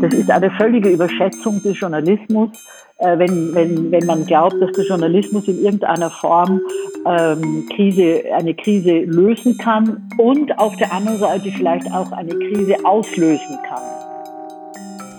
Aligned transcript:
Das 0.00 0.12
ist 0.12 0.30
eine 0.30 0.50
völlige 0.52 0.90
Überschätzung 0.90 1.62
des 1.62 1.78
Journalismus, 1.78 2.50
äh, 2.98 3.18
wenn, 3.18 3.54
wenn, 3.54 3.90
wenn 3.90 4.06
man 4.06 4.26
glaubt, 4.26 4.60
dass 4.60 4.72
der 4.72 4.84
Journalismus 4.84 5.48
in 5.48 5.62
irgendeiner 5.62 6.10
Form 6.10 6.60
ähm, 7.06 7.66
Krise, 7.74 8.22
eine 8.34 8.54
Krise 8.54 9.00
lösen 9.00 9.56
kann 9.58 10.08
und 10.18 10.58
auf 10.58 10.76
der 10.76 10.92
anderen 10.92 11.18
Seite 11.18 11.50
vielleicht 11.50 11.90
auch 11.92 12.12
eine 12.12 12.34
Krise 12.34 12.76
auslösen 12.84 13.58
kann 13.68 13.82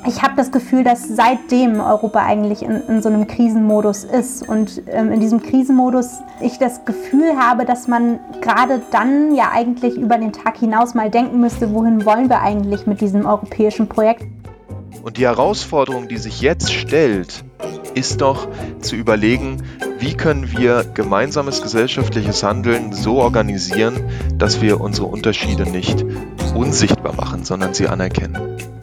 ich 0.08 0.22
habe 0.22 0.36
das 0.38 0.52
Gefühl, 0.52 0.84
dass 0.84 1.08
seitdem 1.08 1.82
Europa 1.82 2.24
eigentlich 2.26 2.62
in, 2.64 2.82
in 2.88 3.02
so 3.02 3.10
einem 3.10 3.28
Krisenmodus 3.28 4.06
ist 4.06 4.48
und 4.48 4.82
ähm, 4.88 5.12
in 5.12 5.20
diesem 5.20 5.42
Krisenmodus 5.42 6.22
ich 6.42 6.58
das 6.58 6.86
Gefühl 6.86 7.38
habe, 7.38 7.66
dass 7.66 7.88
man 7.88 8.20
gerade 8.42 8.82
dann 8.92 9.36
ja 9.36 9.52
eigentlich 9.52 9.98
über 9.98 10.18
den 10.18 10.32
Tag 10.32 10.58
hinaus 10.58 10.94
mal 10.94 11.10
denken 11.10 11.42
müsste, 11.42 11.74
wohin 11.74 12.06
wollen 12.06 12.30
wir 12.30 12.42
eigentlich 12.42 12.88
mit 12.88 13.02
diesem 13.02 13.26
europäischen 13.26 13.90
Projekt. 13.90 14.26
Und 15.02 15.18
die 15.18 15.26
Herausforderung, 15.26 16.08
die 16.08 16.18
sich 16.18 16.42
jetzt 16.42 16.74
stellt, 16.74 17.44
ist 17.94 18.22
doch 18.22 18.48
zu 18.82 18.96
überlegen, 18.96 19.64
wie 20.00 20.14
können 20.14 20.52
wir 20.52 20.84
gemeinsames 20.84 21.62
gesellschaftliches 21.62 22.44
Handeln 22.44 22.94
so 22.94 23.18
organisieren, 23.18 24.10
dass 24.36 24.62
wir 24.62 24.80
unsere 24.82 25.08
Unterschiede 25.08 25.64
nicht 25.70 26.06
unsichtbar 26.56 27.16
machen, 27.16 27.46
sondern 27.46 27.74
sie 27.74 27.88
anerkennen. 27.88 28.77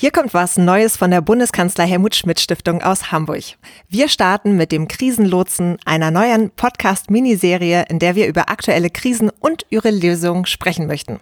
Hier 0.00 0.12
kommt 0.12 0.32
was 0.32 0.56
Neues 0.56 0.96
von 0.96 1.10
der 1.10 1.20
Bundeskanzler 1.20 1.82
Helmut 1.82 2.14
Schmidt 2.14 2.38
Stiftung 2.38 2.82
aus 2.82 3.10
Hamburg. 3.10 3.42
Wir 3.88 4.06
starten 4.06 4.56
mit 4.56 4.70
dem 4.70 4.86
Krisenlotsen, 4.86 5.76
einer 5.84 6.12
neuen 6.12 6.50
Podcast-Miniserie, 6.50 7.86
in 7.88 7.98
der 7.98 8.14
wir 8.14 8.28
über 8.28 8.48
aktuelle 8.48 8.90
Krisen 8.90 9.28
und 9.40 9.66
ihre 9.70 9.90
Lösungen 9.90 10.46
sprechen 10.46 10.86
möchten. 10.86 11.18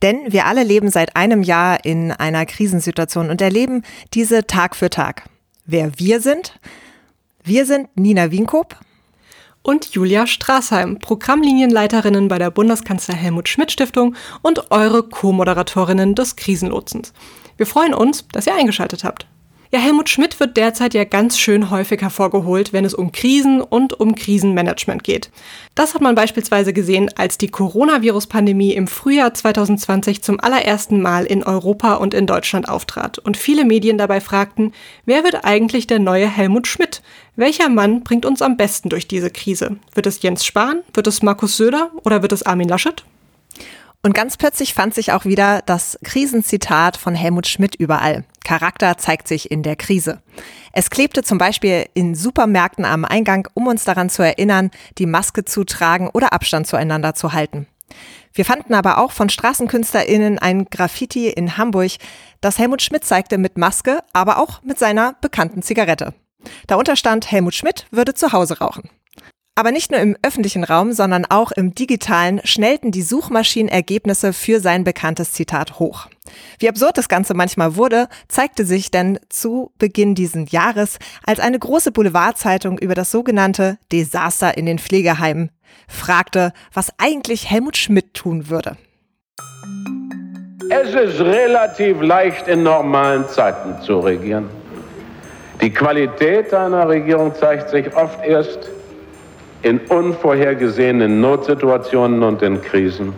Denn 0.00 0.32
wir 0.32 0.46
alle 0.46 0.62
leben 0.62 0.90
seit 0.90 1.16
einem 1.16 1.42
Jahr 1.42 1.84
in 1.84 2.10
einer 2.10 2.46
Krisensituation 2.46 3.28
und 3.28 3.42
erleben 3.42 3.82
diese 4.14 4.46
Tag 4.46 4.74
für 4.74 4.88
Tag. 4.88 5.24
Wer 5.66 5.98
wir 5.98 6.22
sind? 6.22 6.58
Wir 7.44 7.66
sind 7.66 7.94
Nina 7.94 8.30
Wienkoop 8.30 8.74
und 9.60 9.90
Julia 9.90 10.26
Straßheim, 10.26 10.98
Programmlinienleiterinnen 10.98 12.28
bei 12.28 12.38
der 12.38 12.50
Bundeskanzler 12.50 13.16
Helmut 13.16 13.50
Schmidt 13.50 13.70
Stiftung 13.70 14.16
und 14.40 14.70
eure 14.70 15.02
Co-Moderatorinnen 15.02 16.14
des 16.14 16.36
Krisenlotsens. 16.36 17.12
Wir 17.58 17.66
freuen 17.66 17.92
uns, 17.92 18.26
dass 18.28 18.46
ihr 18.46 18.54
eingeschaltet 18.54 19.04
habt. 19.04 19.26
Ja, 19.70 19.80
Helmut 19.80 20.08
Schmidt 20.08 20.40
wird 20.40 20.56
derzeit 20.56 20.94
ja 20.94 21.04
ganz 21.04 21.38
schön 21.38 21.68
häufig 21.68 22.00
hervorgeholt, 22.00 22.72
wenn 22.72 22.86
es 22.86 22.94
um 22.94 23.12
Krisen 23.12 23.60
und 23.60 24.00
um 24.00 24.14
Krisenmanagement 24.14 25.04
geht. 25.04 25.30
Das 25.74 25.92
hat 25.92 26.00
man 26.00 26.14
beispielsweise 26.14 26.72
gesehen, 26.72 27.10
als 27.16 27.36
die 27.36 27.48
Coronavirus-Pandemie 27.48 28.72
im 28.72 28.86
Frühjahr 28.86 29.34
2020 29.34 30.22
zum 30.22 30.40
allerersten 30.40 31.02
Mal 31.02 31.26
in 31.26 31.42
Europa 31.42 31.94
und 31.94 32.14
in 32.14 32.26
Deutschland 32.26 32.66
auftrat 32.66 33.18
und 33.18 33.36
viele 33.36 33.66
Medien 33.66 33.98
dabei 33.98 34.22
fragten, 34.22 34.72
wer 35.04 35.22
wird 35.22 35.44
eigentlich 35.44 35.86
der 35.86 35.98
neue 35.98 36.28
Helmut 36.28 36.66
Schmidt? 36.66 37.02
Welcher 37.36 37.68
Mann 37.68 38.04
bringt 38.04 38.24
uns 38.24 38.40
am 38.40 38.56
besten 38.56 38.88
durch 38.88 39.06
diese 39.06 39.28
Krise? 39.28 39.76
Wird 39.92 40.06
es 40.06 40.22
Jens 40.22 40.46
Spahn? 40.46 40.80
Wird 40.94 41.08
es 41.08 41.20
Markus 41.20 41.58
Söder? 41.58 41.90
Oder 42.04 42.22
wird 42.22 42.32
es 42.32 42.42
Armin 42.42 42.68
Laschet? 42.68 43.04
Und 44.02 44.14
ganz 44.14 44.36
plötzlich 44.36 44.74
fand 44.74 44.94
sich 44.94 45.12
auch 45.12 45.24
wieder 45.24 45.60
das 45.66 45.98
Krisenzitat 46.04 46.96
von 46.96 47.14
Helmut 47.14 47.48
Schmidt 47.48 47.74
überall. 47.74 48.24
Charakter 48.44 48.96
zeigt 48.96 49.26
sich 49.26 49.50
in 49.50 49.62
der 49.62 49.76
Krise. 49.76 50.22
Es 50.72 50.90
klebte 50.90 51.22
zum 51.22 51.38
Beispiel 51.38 51.86
in 51.94 52.14
Supermärkten 52.14 52.84
am 52.84 53.04
Eingang, 53.04 53.48
um 53.54 53.66
uns 53.66 53.84
daran 53.84 54.08
zu 54.08 54.22
erinnern, 54.22 54.70
die 54.98 55.06
Maske 55.06 55.44
zu 55.44 55.64
tragen 55.64 56.08
oder 56.08 56.32
Abstand 56.32 56.66
zueinander 56.66 57.14
zu 57.14 57.32
halten. 57.32 57.66
Wir 58.32 58.44
fanden 58.44 58.74
aber 58.74 58.98
auch 58.98 59.10
von 59.10 59.30
StraßenkünstlerInnen 59.30 60.38
ein 60.38 60.66
Graffiti 60.66 61.28
in 61.28 61.56
Hamburg, 61.56 61.92
das 62.40 62.58
Helmut 62.58 62.82
Schmidt 62.82 63.04
zeigte 63.04 63.36
mit 63.36 63.58
Maske, 63.58 63.98
aber 64.12 64.38
auch 64.38 64.62
mit 64.62 64.78
seiner 64.78 65.14
bekannten 65.20 65.62
Zigarette. 65.62 66.14
Darunter 66.68 66.94
stand, 66.94 67.30
Helmut 67.30 67.54
Schmidt 67.54 67.86
würde 67.90 68.14
zu 68.14 68.32
Hause 68.32 68.58
rauchen. 68.60 68.90
Aber 69.58 69.72
nicht 69.72 69.90
nur 69.90 69.98
im 69.98 70.16
öffentlichen 70.22 70.62
Raum, 70.62 70.92
sondern 70.92 71.24
auch 71.24 71.50
im 71.50 71.74
digitalen 71.74 72.40
schnellten 72.44 72.92
die 72.92 73.02
Suchmaschinenergebnisse 73.02 74.32
für 74.32 74.60
sein 74.60 74.84
bekanntes 74.84 75.32
Zitat 75.32 75.80
hoch. 75.80 76.06
Wie 76.60 76.68
absurd 76.68 76.96
das 76.96 77.08
Ganze 77.08 77.34
manchmal 77.34 77.74
wurde, 77.74 78.06
zeigte 78.28 78.64
sich 78.64 78.92
denn 78.92 79.18
zu 79.28 79.72
Beginn 79.76 80.14
dieses 80.14 80.52
Jahres, 80.52 81.00
als 81.26 81.40
eine 81.40 81.58
große 81.58 81.90
Boulevardzeitung 81.90 82.78
über 82.78 82.94
das 82.94 83.10
sogenannte 83.10 83.78
Desaster 83.90 84.56
in 84.56 84.64
den 84.64 84.78
Pflegeheimen 84.78 85.50
fragte, 85.88 86.52
was 86.72 86.92
eigentlich 86.98 87.50
Helmut 87.50 87.76
Schmidt 87.76 88.14
tun 88.14 88.50
würde. 88.50 88.76
Es 90.70 90.94
ist 90.94 91.18
relativ 91.18 92.00
leicht 92.00 92.46
in 92.46 92.62
normalen 92.62 93.26
Zeiten 93.26 93.82
zu 93.82 93.98
regieren. 93.98 94.48
Die 95.60 95.70
Qualität 95.72 96.54
einer 96.54 96.88
Regierung 96.88 97.34
zeigt 97.34 97.70
sich 97.70 97.92
oft 97.96 98.24
erst 98.24 98.77
in 99.62 99.78
unvorhergesehenen 99.80 101.20
Notsituationen 101.20 102.22
und 102.22 102.42
in 102.42 102.60
Krisen. 102.62 103.14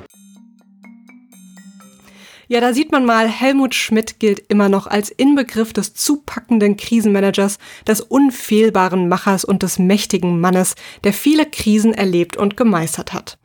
Ja, 2.49 2.61
da 2.61 2.73
sieht 2.73 2.91
man 2.91 3.07
mal, 3.07 3.29
Helmut 3.29 3.77
Schmidt 3.77 4.19
gilt 4.19 4.41
immer 4.49 4.69
noch 4.69 4.89
als 4.89 5.11
Inbegriff 5.11 5.73
des 5.73 5.95
zupackenden 5.95 6.77
Krisenmanagers, 6.77 7.59
des 7.87 8.01
unfehlbaren 8.01 9.09
Machers 9.09 9.45
und 9.45 9.63
des 9.63 9.79
mächtigen 9.79 10.41
Mannes, 10.41 10.75
der 11.05 11.13
viele 11.13 11.47
Krisen 11.47 11.95
erlebt 11.95 12.37
und 12.37 12.57
gemeistert 12.57 13.13
hat. 13.13 13.39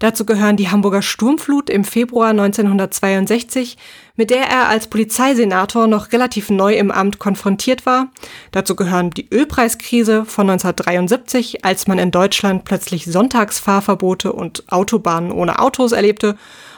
Dazu 0.00 0.24
gehören 0.24 0.56
die 0.56 0.70
Hamburger 0.70 1.02
Sturmflut 1.02 1.68
im 1.68 1.84
Februar 1.84 2.30
1962, 2.30 3.76
mit 4.16 4.30
der 4.30 4.48
er 4.48 4.68
als 4.68 4.86
Polizeisenator 4.88 5.86
noch 5.86 6.12
relativ 6.12 6.48
neu 6.48 6.74
im 6.74 6.90
Amt 6.90 7.18
konfrontiert 7.18 7.84
war. 7.84 8.10
Dazu 8.50 8.74
gehören 8.74 9.10
die 9.10 9.28
Ölpreiskrise 9.30 10.24
von 10.24 10.48
1973, 10.48 11.66
als 11.66 11.86
man 11.86 11.98
in 11.98 12.10
Deutschland 12.10 12.64
plötzlich 12.64 13.04
Sonntagsfahrverbote 13.04 14.32
und 14.32 14.64
Autobahnen 14.72 15.32
ohne 15.32 15.58
Autos 15.58 15.92
erlebte. 15.92 16.36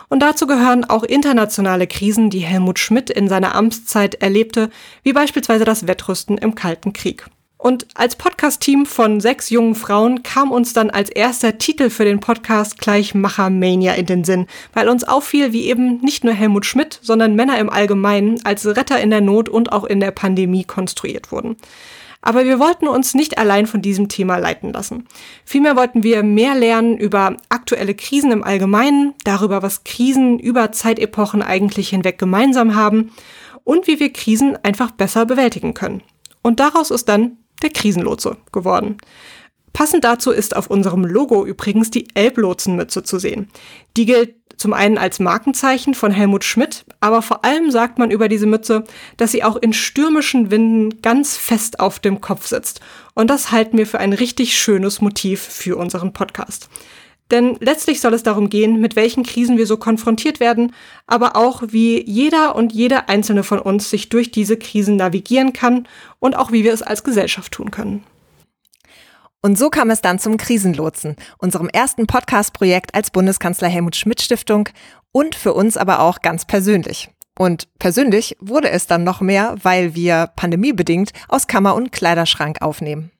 Und 0.08 0.20
dazu 0.20 0.48
gehören 0.48 0.84
auch 0.84 1.04
internationale 1.04 1.86
Krisen, 1.86 2.28
die 2.28 2.40
Helmut 2.40 2.80
Schmidt 2.80 3.08
in 3.08 3.28
seiner 3.28 3.54
Amtszeit 3.54 4.16
erlebte, 4.16 4.68
wie 5.04 5.12
beispielsweise 5.12 5.64
das 5.64 5.86
Wettrüsten 5.86 6.38
im 6.38 6.56
Kalten 6.56 6.92
Krieg. 6.92 7.26
Und 7.62 7.86
als 7.94 8.16
Podcast-Team 8.16 8.86
von 8.86 9.20
sechs 9.20 9.48
jungen 9.48 9.76
Frauen 9.76 10.24
kam 10.24 10.50
uns 10.50 10.72
dann 10.72 10.90
als 10.90 11.10
erster 11.10 11.58
Titel 11.58 11.90
für 11.90 12.04
den 12.04 12.18
Podcast 12.18 12.78
gleich 12.78 13.14
Machermania 13.14 13.92
in 13.94 14.06
den 14.06 14.24
Sinn, 14.24 14.48
weil 14.72 14.88
uns 14.88 15.04
auffiel, 15.04 15.52
wie 15.52 15.66
eben 15.66 16.00
nicht 16.00 16.24
nur 16.24 16.34
Helmut 16.34 16.66
Schmidt, 16.66 16.98
sondern 17.02 17.36
Männer 17.36 17.60
im 17.60 17.70
Allgemeinen 17.70 18.44
als 18.44 18.66
Retter 18.66 19.00
in 19.00 19.10
der 19.10 19.20
Not 19.20 19.48
und 19.48 19.70
auch 19.70 19.84
in 19.84 20.00
der 20.00 20.10
Pandemie 20.10 20.64
konstruiert 20.64 21.30
wurden. 21.30 21.54
Aber 22.20 22.44
wir 22.44 22.58
wollten 22.58 22.88
uns 22.88 23.14
nicht 23.14 23.38
allein 23.38 23.68
von 23.68 23.80
diesem 23.80 24.08
Thema 24.08 24.38
leiten 24.38 24.72
lassen. 24.72 25.06
Vielmehr 25.44 25.76
wollten 25.76 26.02
wir 26.02 26.24
mehr 26.24 26.56
lernen 26.56 26.98
über 26.98 27.36
aktuelle 27.48 27.94
Krisen 27.94 28.32
im 28.32 28.42
Allgemeinen, 28.42 29.14
darüber, 29.22 29.62
was 29.62 29.84
Krisen 29.84 30.40
über 30.40 30.72
Zeitepochen 30.72 31.42
eigentlich 31.42 31.90
hinweg 31.90 32.18
gemeinsam 32.18 32.74
haben 32.74 33.12
und 33.62 33.86
wie 33.86 34.00
wir 34.00 34.12
Krisen 34.12 34.58
einfach 34.64 34.90
besser 34.90 35.26
bewältigen 35.26 35.74
können. 35.74 36.02
Und 36.42 36.58
daraus 36.58 36.90
ist 36.90 37.08
dann 37.08 37.36
der 37.62 37.70
Krisenlotse 37.70 38.36
geworden. 38.52 38.98
Passend 39.72 40.04
dazu 40.04 40.30
ist 40.30 40.54
auf 40.54 40.68
unserem 40.68 41.04
Logo 41.04 41.46
übrigens 41.46 41.90
die 41.90 42.08
Elblotsenmütze 42.14 43.02
zu 43.02 43.18
sehen. 43.18 43.48
Die 43.96 44.04
gilt 44.04 44.34
zum 44.58 44.74
einen 44.74 44.98
als 44.98 45.18
Markenzeichen 45.18 45.94
von 45.94 46.12
Helmut 46.12 46.44
Schmidt, 46.44 46.84
aber 47.00 47.22
vor 47.22 47.44
allem 47.44 47.70
sagt 47.70 47.98
man 47.98 48.10
über 48.10 48.28
diese 48.28 48.46
Mütze, 48.46 48.84
dass 49.16 49.32
sie 49.32 49.42
auch 49.42 49.56
in 49.56 49.72
stürmischen 49.72 50.50
Winden 50.50 51.00
ganz 51.02 51.36
fest 51.36 51.80
auf 51.80 51.98
dem 51.98 52.20
Kopf 52.20 52.46
sitzt. 52.46 52.80
Und 53.14 53.28
das 53.28 53.50
halten 53.50 53.78
wir 53.78 53.86
für 53.86 53.98
ein 53.98 54.12
richtig 54.12 54.56
schönes 54.56 55.00
Motiv 55.00 55.40
für 55.40 55.76
unseren 55.76 56.12
Podcast. 56.12 56.68
Denn 57.32 57.56
letztlich 57.60 58.02
soll 58.02 58.12
es 58.12 58.22
darum 58.22 58.50
gehen, 58.50 58.78
mit 58.78 58.94
welchen 58.94 59.22
Krisen 59.22 59.56
wir 59.56 59.66
so 59.66 59.78
konfrontiert 59.78 60.38
werden, 60.38 60.74
aber 61.06 61.34
auch, 61.34 61.62
wie 61.68 62.04
jeder 62.08 62.54
und 62.54 62.74
jede 62.74 63.08
einzelne 63.08 63.42
von 63.42 63.58
uns 63.58 63.88
sich 63.88 64.10
durch 64.10 64.30
diese 64.30 64.58
Krisen 64.58 64.96
navigieren 64.96 65.54
kann 65.54 65.88
und 66.18 66.36
auch 66.36 66.52
wie 66.52 66.62
wir 66.62 66.74
es 66.74 66.82
als 66.82 67.04
Gesellschaft 67.04 67.52
tun 67.52 67.70
können. 67.70 68.04
Und 69.40 69.58
so 69.58 69.70
kam 69.70 69.88
es 69.88 70.02
dann 70.02 70.18
zum 70.18 70.36
Krisenlotsen, 70.36 71.16
unserem 71.38 71.68
ersten 71.70 72.06
Podcast-Projekt 72.06 72.94
als 72.94 73.10
Bundeskanzler 73.10 73.68
Helmut 73.68 73.96
Schmidt 73.96 74.20
Stiftung 74.20 74.68
und 75.10 75.34
für 75.34 75.54
uns 75.54 75.78
aber 75.78 76.00
auch 76.00 76.20
ganz 76.20 76.44
persönlich. 76.44 77.08
Und 77.38 77.66
persönlich 77.78 78.36
wurde 78.40 78.68
es 78.68 78.86
dann 78.86 79.04
noch 79.04 79.22
mehr, 79.22 79.56
weil 79.62 79.94
wir 79.94 80.28
pandemiebedingt 80.36 81.12
aus 81.28 81.46
Kammer 81.46 81.74
und 81.74 81.92
Kleiderschrank 81.92 82.60
aufnehmen. 82.60 83.10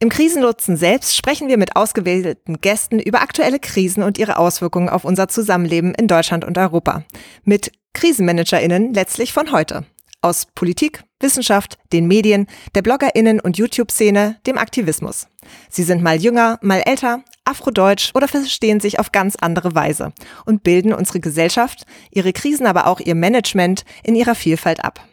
Im 0.00 0.08
Krisennutzen 0.08 0.76
selbst 0.76 1.16
sprechen 1.16 1.48
wir 1.48 1.56
mit 1.56 1.76
ausgewählten 1.76 2.60
Gästen 2.60 2.98
über 2.98 3.22
aktuelle 3.22 3.58
Krisen 3.58 4.02
und 4.02 4.18
ihre 4.18 4.38
Auswirkungen 4.38 4.88
auf 4.88 5.04
unser 5.04 5.28
Zusammenleben 5.28 5.94
in 5.94 6.08
Deutschland 6.08 6.44
und 6.44 6.58
Europa. 6.58 7.04
Mit 7.44 7.72
KrisenmanagerInnen 7.94 8.92
letztlich 8.92 9.32
von 9.32 9.52
heute. 9.52 9.86
aus 10.24 10.46
Politik, 10.54 11.04
Wissenschaft, 11.20 11.76
den 11.92 12.06
Medien, 12.06 12.46
der 12.74 12.80
BloggerInnen 12.80 13.40
und 13.40 13.58
YouTube-Szene, 13.58 14.40
dem 14.46 14.56
Aktivismus. 14.56 15.28
Sie 15.68 15.82
sind 15.82 16.02
mal 16.02 16.16
jünger, 16.16 16.58
mal 16.62 16.82
älter, 16.86 17.22
afrodeutsch 17.44 18.10
oder 18.14 18.26
verstehen 18.26 18.80
sich 18.80 18.98
auf 18.98 19.12
ganz 19.12 19.36
andere 19.36 19.74
Weise 19.74 20.14
und 20.46 20.62
bilden 20.62 20.94
unsere 20.94 21.20
Gesellschaft, 21.20 21.84
ihre 22.10 22.32
Krisen, 22.32 22.66
aber 22.66 22.86
auch 22.86 23.00
ihr 23.00 23.14
Management 23.14 23.84
in 24.02 24.14
ihrer 24.14 24.34
Vielfalt 24.34 24.82
ab. 24.82 25.06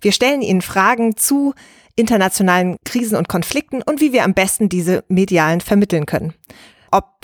Wir 0.00 0.12
stellen 0.12 0.40
ihnen 0.40 0.62
Fragen 0.62 1.18
zu 1.18 1.52
internationalen 1.96 2.76
Krisen 2.84 3.16
und 3.16 3.28
Konflikten 3.28 3.82
und 3.82 4.00
wie 4.00 4.12
wir 4.12 4.24
am 4.24 4.34
besten 4.34 4.68
diese 4.68 5.04
medialen 5.08 5.60
vermitteln 5.60 6.06
können 6.06 6.34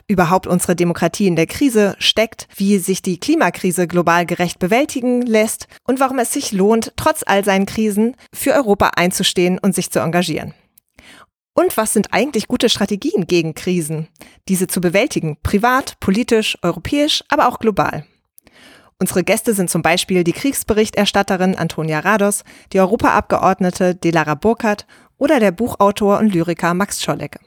überhaupt 0.08 0.46
unsere 0.46 0.76
Demokratie 0.76 1.26
in 1.26 1.36
der 1.36 1.46
Krise 1.46 1.96
steckt, 1.98 2.48
wie 2.56 2.78
sich 2.78 3.02
die 3.02 3.18
Klimakrise 3.18 3.86
global 3.86 4.26
gerecht 4.26 4.58
bewältigen 4.58 5.22
lässt 5.22 5.66
und 5.84 6.00
warum 6.00 6.18
es 6.18 6.32
sich 6.32 6.52
lohnt, 6.52 6.92
trotz 6.96 7.22
all 7.26 7.44
seinen 7.44 7.66
Krisen 7.66 8.16
für 8.32 8.54
Europa 8.54 8.92
einzustehen 8.96 9.58
und 9.58 9.74
sich 9.74 9.90
zu 9.90 9.98
engagieren. 9.98 10.54
Und 11.54 11.76
was 11.76 11.94
sind 11.94 12.12
eigentlich 12.12 12.48
gute 12.48 12.68
Strategien 12.68 13.26
gegen 13.26 13.54
Krisen, 13.54 14.08
diese 14.48 14.66
zu 14.66 14.80
bewältigen, 14.80 15.38
privat, 15.42 15.98
politisch, 16.00 16.58
europäisch, 16.62 17.24
aber 17.28 17.48
auch 17.48 17.58
global? 17.58 18.04
Unsere 18.98 19.24
Gäste 19.24 19.52
sind 19.52 19.68
zum 19.68 19.82
Beispiel 19.82 20.24
die 20.24 20.32
Kriegsberichterstatterin 20.32 21.54
Antonia 21.54 22.00
Rados, 22.00 22.44
die 22.72 22.80
Europaabgeordnete 22.80 23.94
Delara 23.94 24.34
Burkhardt 24.34 24.86
oder 25.18 25.38
der 25.38 25.52
Buchautor 25.52 26.18
und 26.18 26.32
Lyriker 26.32 26.72
Max 26.72 27.02
Schollecke. 27.02 27.40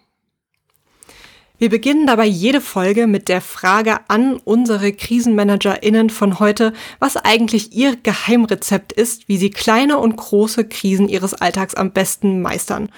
Wir 1.58 1.70
beginnen 1.70 2.08
dabei 2.08 2.26
jede 2.26 2.62
Folge 2.62 3.06
mit 3.06 3.28
der 3.28 3.42
Frage 3.42 3.98
an 4.08 4.38
unsere 4.38 4.94
KrisenmanagerInnen 4.94 6.10
von 6.10 6.40
heute, 6.40 6.72
was 7.00 7.18
eigentlich 7.18 7.74
ihr 7.74 7.98
Geheimrezept 7.98 8.94
ist, 8.94 9.28
wie 9.28 9.38
sie 9.38 9.50
kleine 9.50 9.98
und 9.98 10.16
große 10.16 10.70
Krisen 10.70 11.10
ihres 11.10 11.34
Alltags 11.34 11.74
am 11.74 11.92
besten 11.92 12.42
meistern. 12.42 12.90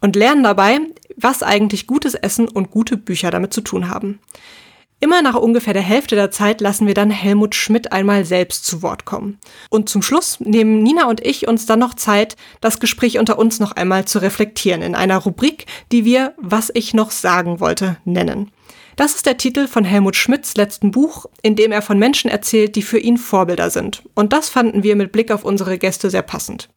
Und 0.00 0.14
lernen 0.14 0.44
dabei, 0.44 0.78
was 1.16 1.42
eigentlich 1.42 1.86
gutes 1.86 2.14
Essen 2.14 2.46
und 2.46 2.70
gute 2.70 2.96
Bücher 2.96 3.30
damit 3.30 3.52
zu 3.52 3.62
tun 3.62 3.88
haben. 3.88 4.20
Immer 4.98 5.20
nach 5.20 5.34
ungefähr 5.34 5.74
der 5.74 5.82
Hälfte 5.82 6.16
der 6.16 6.30
Zeit 6.30 6.62
lassen 6.62 6.86
wir 6.86 6.94
dann 6.94 7.10
Helmut 7.10 7.54
Schmidt 7.54 7.92
einmal 7.92 8.24
selbst 8.24 8.66
zu 8.66 8.80
Wort 8.80 9.04
kommen. 9.04 9.38
Und 9.68 9.90
zum 9.90 10.00
Schluss 10.00 10.40
nehmen 10.40 10.82
Nina 10.82 11.06
und 11.06 11.24
ich 11.24 11.46
uns 11.46 11.66
dann 11.66 11.80
noch 11.80 11.94
Zeit, 11.94 12.34
das 12.62 12.80
Gespräch 12.80 13.18
unter 13.18 13.38
uns 13.38 13.60
noch 13.60 13.72
einmal 13.72 14.06
zu 14.06 14.20
reflektieren 14.20 14.80
in 14.80 14.94
einer 14.94 15.18
Rubrik, 15.18 15.66
die 15.92 16.06
wir 16.06 16.32
Was 16.38 16.70
ich 16.72 16.94
noch 16.94 17.10
sagen 17.10 17.60
wollte 17.60 17.98
nennen. 18.06 18.50
Das 18.96 19.14
ist 19.14 19.26
der 19.26 19.36
Titel 19.36 19.66
von 19.66 19.84
Helmut 19.84 20.16
Schmidts 20.16 20.56
letzten 20.56 20.90
Buch, 20.90 21.26
in 21.42 21.54
dem 21.54 21.70
er 21.70 21.82
von 21.82 21.98
Menschen 21.98 22.30
erzählt, 22.30 22.76
die 22.76 22.82
für 22.82 22.98
ihn 22.98 23.18
Vorbilder 23.18 23.68
sind. 23.68 24.02
Und 24.14 24.32
das 24.32 24.48
fanden 24.48 24.82
wir 24.82 24.96
mit 24.96 25.12
Blick 25.12 25.30
auf 25.30 25.44
unsere 25.44 25.76
Gäste 25.76 26.08
sehr 26.08 26.22
passend. 26.22 26.70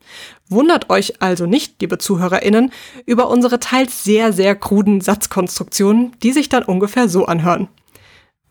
Wundert 0.49 0.89
euch 0.89 1.21
also 1.21 1.45
nicht, 1.45 1.75
liebe 1.79 1.97
ZuhörerInnen, 1.97 2.73
über 3.05 3.29
unsere 3.29 3.61
teils 3.61 4.03
sehr, 4.03 4.33
sehr 4.33 4.57
kruden 4.57 4.99
Satzkonstruktionen, 4.99 6.11
die 6.21 6.33
sich 6.33 6.49
dann 6.49 6.63
ungefähr 6.63 7.07
so 7.07 7.25
anhören. 7.25 7.69